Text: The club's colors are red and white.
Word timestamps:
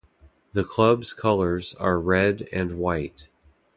The 0.53 0.63
club's 0.63 1.13
colors 1.13 1.75
are 1.75 1.99
red 1.99 2.47
and 2.51 2.79
white. 2.79 3.29